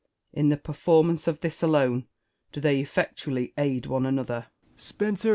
In 0.33 0.49
the 0.49 0.57
performance 0.57 1.27
of 1.27 1.41
this 1.41 1.61
alone 1.61 2.07
do 2.51 2.59
they 2.59 2.79
effectually 2.81 3.53
aid 3.55 3.85
one 3.85 4.07
another. 4.07 4.47
Essex. 4.73 4.83
Spenser 4.85 5.29